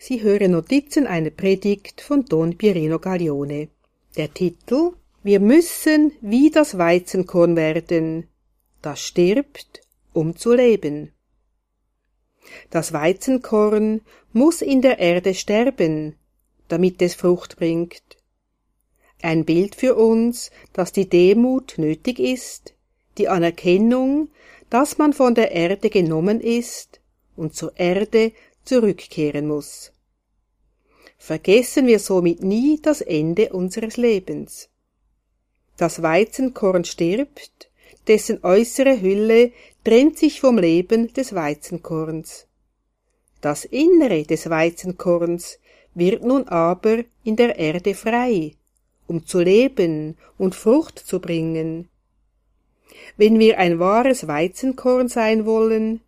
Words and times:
Sie 0.00 0.22
hören 0.22 0.52
Notizen 0.52 1.08
einer 1.08 1.30
Predigt 1.30 2.00
von 2.00 2.24
Don 2.24 2.56
Pierino 2.56 3.00
Gaglione. 3.00 3.68
Der 4.16 4.32
Titel 4.32 4.92
Wir 5.24 5.40
müssen 5.40 6.12
wie 6.20 6.50
das 6.50 6.78
Weizenkorn 6.78 7.56
werden, 7.56 8.28
das 8.80 9.00
stirbt, 9.00 9.80
um 10.12 10.36
zu 10.36 10.54
leben. 10.54 11.10
Das 12.70 12.92
Weizenkorn 12.92 14.02
muss 14.32 14.62
in 14.62 14.82
der 14.82 15.00
Erde 15.00 15.34
sterben, 15.34 16.14
damit 16.68 17.02
es 17.02 17.16
Frucht 17.16 17.56
bringt. 17.56 18.02
Ein 19.20 19.44
Bild 19.44 19.74
für 19.74 19.96
uns, 19.96 20.52
dass 20.72 20.92
die 20.92 21.08
Demut 21.08 21.74
nötig 21.76 22.20
ist, 22.20 22.72
die 23.18 23.28
Anerkennung, 23.28 24.30
dass 24.70 24.96
man 24.96 25.12
von 25.12 25.34
der 25.34 25.50
Erde 25.50 25.90
genommen 25.90 26.40
ist 26.40 27.00
und 27.34 27.56
zur 27.56 27.76
Erde 27.76 28.30
zurückkehren 28.68 29.48
muss. 29.48 29.92
Vergessen 31.16 31.86
wir 31.86 31.98
somit 31.98 32.42
nie 32.42 32.80
das 32.80 33.00
Ende 33.00 33.52
unseres 33.52 33.96
Lebens. 33.96 34.68
Das 35.76 36.02
Weizenkorn 36.02 36.84
stirbt, 36.84 37.70
dessen 38.06 38.44
äußere 38.44 39.00
Hülle 39.00 39.52
trennt 39.84 40.18
sich 40.18 40.40
vom 40.40 40.58
Leben 40.58 41.12
des 41.12 41.34
Weizenkorns. 41.34 42.46
Das 43.40 43.64
Innere 43.64 44.24
des 44.24 44.50
Weizenkorns 44.50 45.58
wird 45.94 46.22
nun 46.22 46.46
aber 46.48 47.04
in 47.24 47.36
der 47.36 47.58
Erde 47.58 47.94
frei, 47.94 48.54
um 49.06 49.26
zu 49.26 49.40
leben 49.40 50.16
und 50.36 50.54
Frucht 50.54 50.98
zu 50.98 51.20
bringen. 51.20 51.88
Wenn 53.16 53.38
wir 53.38 53.58
ein 53.58 53.78
wahres 53.78 54.26
Weizenkorn 54.26 55.08
sein 55.08 55.46
wollen, 55.46 56.00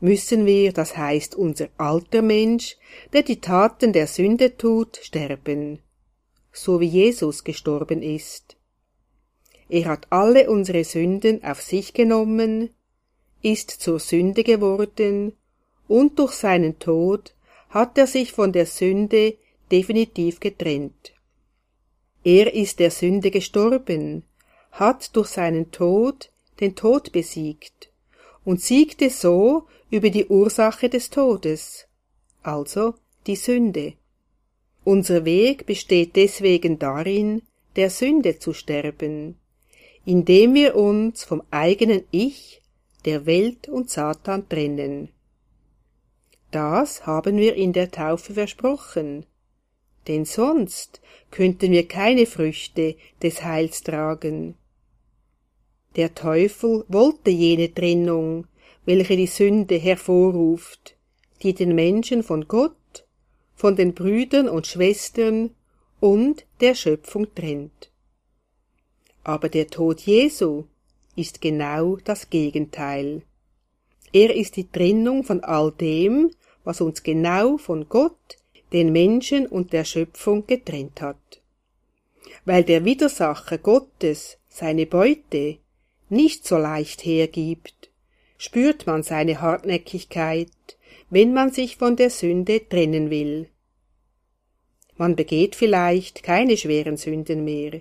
müssen 0.00 0.46
wir, 0.46 0.72
das 0.72 0.96
heißt 0.96 1.34
unser 1.34 1.68
alter 1.78 2.22
Mensch, 2.22 2.76
der 3.12 3.22
die 3.22 3.40
Taten 3.40 3.92
der 3.92 4.06
Sünde 4.06 4.56
tut, 4.56 4.98
sterben, 5.02 5.78
so 6.52 6.80
wie 6.80 6.86
Jesus 6.86 7.44
gestorben 7.44 8.02
ist. 8.02 8.56
Er 9.68 9.86
hat 9.86 10.06
alle 10.10 10.50
unsere 10.50 10.84
Sünden 10.84 11.42
auf 11.42 11.62
sich 11.62 11.94
genommen, 11.94 12.70
ist 13.42 13.70
zur 13.70 13.98
Sünde 13.98 14.44
geworden, 14.44 15.32
und 15.88 16.18
durch 16.18 16.32
seinen 16.32 16.78
Tod 16.78 17.34
hat 17.68 17.98
er 17.98 18.06
sich 18.06 18.32
von 18.32 18.52
der 18.52 18.66
Sünde 18.66 19.36
definitiv 19.70 20.40
getrennt. 20.40 21.14
Er 22.22 22.54
ist 22.54 22.78
der 22.78 22.90
Sünde 22.90 23.30
gestorben, 23.30 24.24
hat 24.70 25.14
durch 25.16 25.28
seinen 25.28 25.70
Tod 25.70 26.30
den 26.60 26.74
Tod 26.74 27.12
besiegt 27.12 27.90
und 28.44 28.60
siegte 28.60 29.10
so 29.10 29.66
über 29.90 30.10
die 30.10 30.26
Ursache 30.26 30.88
des 30.88 31.10
Todes, 31.10 31.86
also 32.42 32.94
die 33.26 33.36
Sünde. 33.36 33.94
Unser 34.84 35.24
Weg 35.24 35.66
besteht 35.66 36.14
deswegen 36.16 36.78
darin, 36.78 37.42
der 37.76 37.90
Sünde 37.90 38.38
zu 38.38 38.52
sterben, 38.52 39.38
indem 40.04 40.54
wir 40.54 40.76
uns 40.76 41.24
vom 41.24 41.42
eigenen 41.50 42.04
Ich, 42.10 42.60
der 43.04 43.26
Welt 43.26 43.68
und 43.68 43.90
Satan 43.90 44.48
trennen. 44.48 45.08
Das 46.50 47.06
haben 47.06 47.36
wir 47.38 47.54
in 47.56 47.72
der 47.72 47.90
Taufe 47.90 48.34
versprochen, 48.34 49.26
denn 50.06 50.24
sonst 50.24 51.00
könnten 51.30 51.72
wir 51.72 51.88
keine 51.88 52.26
Früchte 52.26 52.96
des 53.22 53.42
Heils 53.42 53.82
tragen. 53.82 54.54
Der 55.96 56.14
Teufel 56.14 56.84
wollte 56.88 57.30
jene 57.30 57.72
Trennung, 57.72 58.46
welche 58.84 59.16
die 59.16 59.28
Sünde 59.28 59.76
hervorruft, 59.76 60.96
die 61.42 61.54
den 61.54 61.74
Menschen 61.74 62.22
von 62.22 62.48
Gott, 62.48 63.06
von 63.54 63.76
den 63.76 63.94
Brüdern 63.94 64.48
und 64.48 64.66
Schwestern 64.66 65.50
und 66.00 66.46
der 66.60 66.74
Schöpfung 66.74 67.32
trennt. 67.34 67.90
Aber 69.22 69.48
der 69.48 69.68
Tod 69.68 70.00
Jesu 70.00 70.64
ist 71.16 71.40
genau 71.40 71.96
das 71.96 72.28
Gegenteil. 72.28 73.22
Er 74.12 74.34
ist 74.34 74.56
die 74.56 74.68
Trennung 74.68 75.22
von 75.22 75.42
all 75.44 75.72
dem, 75.72 76.30
was 76.64 76.80
uns 76.80 77.02
genau 77.02 77.56
von 77.56 77.88
Gott, 77.88 78.38
den 78.72 78.92
Menschen 78.92 79.46
und 79.46 79.72
der 79.72 79.84
Schöpfung 79.84 80.46
getrennt 80.46 81.00
hat. 81.00 81.40
Weil 82.44 82.64
der 82.64 82.84
Widersacher 82.84 83.58
Gottes 83.58 84.38
seine 84.48 84.86
Beute 84.86 85.58
nicht 86.14 86.46
so 86.46 86.56
leicht 86.56 87.04
hergibt, 87.04 87.90
spürt 88.38 88.86
man 88.86 89.02
seine 89.02 89.40
Hartnäckigkeit, 89.40 90.48
wenn 91.10 91.32
man 91.32 91.52
sich 91.52 91.76
von 91.76 91.96
der 91.96 92.10
Sünde 92.10 92.68
trennen 92.68 93.10
will. 93.10 93.48
Man 94.96 95.16
begeht 95.16 95.56
vielleicht 95.56 96.22
keine 96.22 96.56
schweren 96.56 96.96
Sünden 96.96 97.44
mehr. 97.44 97.80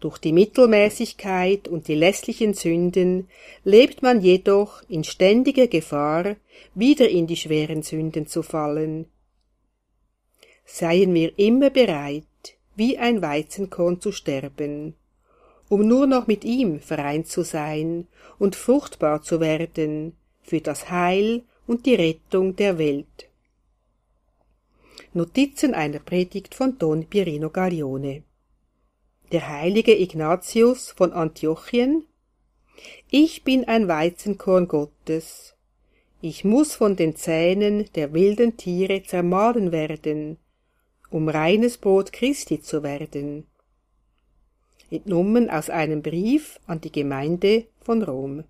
Durch 0.00 0.16
die 0.18 0.32
Mittelmäßigkeit 0.32 1.68
und 1.68 1.88
die 1.88 1.94
lässlichen 1.94 2.54
Sünden 2.54 3.28
lebt 3.64 4.02
man 4.02 4.22
jedoch 4.22 4.82
in 4.88 5.04
ständiger 5.04 5.66
Gefahr, 5.66 6.36
wieder 6.74 7.08
in 7.08 7.26
die 7.26 7.36
schweren 7.36 7.82
Sünden 7.82 8.26
zu 8.26 8.42
fallen. 8.42 9.06
Seien 10.64 11.12
wir 11.12 11.38
immer 11.38 11.68
bereit, 11.68 12.24
wie 12.76 12.96
ein 12.96 13.20
Weizenkorn 13.20 14.00
zu 14.00 14.12
sterben, 14.12 14.94
um 15.70 15.88
nur 15.88 16.06
noch 16.06 16.26
mit 16.26 16.44
ihm 16.44 16.80
vereint 16.80 17.28
zu 17.28 17.42
sein 17.42 18.06
und 18.38 18.54
fruchtbar 18.54 19.22
zu 19.22 19.40
werden 19.40 20.14
für 20.42 20.60
das 20.60 20.90
Heil 20.90 21.44
und 21.66 21.86
die 21.86 21.94
Rettung 21.94 22.56
der 22.56 22.76
Welt. 22.76 23.30
Notizen 25.14 25.72
einer 25.72 26.00
Predigt 26.00 26.54
von 26.54 26.76
Don 26.76 27.06
Pierino 27.06 27.48
Gaglione 27.48 28.24
der 29.32 29.48
heilige 29.48 29.96
Ignatius 29.96 30.90
von 30.90 31.12
Antiochien 31.12 32.04
Ich 33.10 33.44
bin 33.44 33.64
ein 33.64 33.86
Weizenkorn 33.86 34.66
Gottes. 34.66 35.54
Ich 36.20 36.44
muss 36.44 36.74
von 36.74 36.96
den 36.96 37.14
Zähnen 37.14 37.88
der 37.94 38.12
wilden 38.12 38.56
Tiere 38.56 39.02
zermahlen 39.02 39.72
werden, 39.72 40.38
um 41.10 41.28
reines 41.28 41.78
Brot 41.78 42.12
Christi 42.12 42.60
zu 42.60 42.82
werden. 42.82 43.46
Entnommen 44.90 45.48
aus 45.48 45.70
einem 45.70 46.02
Brief 46.02 46.58
an 46.66 46.80
die 46.80 46.90
Gemeinde 46.90 47.66
von 47.80 48.02
Rom. 48.02 48.44